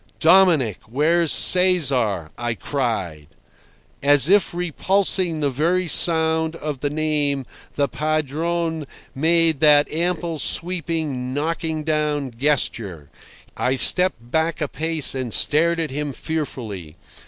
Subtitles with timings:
[0.19, 3.27] "Dominic, where's Cesar?" I cried.
[4.01, 11.35] As if repulsing the very sound of the name, the Padrone made that ample, sweeping,
[11.35, 13.11] knocking down gesture.
[13.55, 16.95] I stepped back a pace and stared at him fearfully.